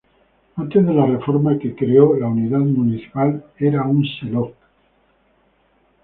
[0.55, 4.55] Antes de la reforma que creó la unidad municipal era un "seló".